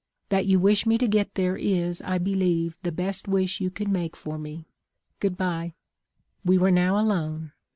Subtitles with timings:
[0.29, 3.87] That you wish me to get there is, I believe, the best wish you could
[3.87, 4.65] make for me.
[5.19, 5.75] Good bye.'
[6.43, 7.51] "We were now alone.